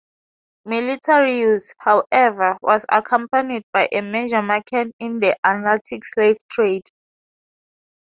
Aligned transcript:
Military 0.65 1.41
use, 1.41 1.75
however, 1.77 2.57
was 2.63 2.87
accompanied 2.89 3.63
by 3.71 3.87
a 3.91 4.01
major 4.01 4.41
market 4.41 4.87
in 4.97 5.19
the 5.19 5.37
Atlantic 5.43 6.03
slave 6.05 6.37
trade. 6.49 6.89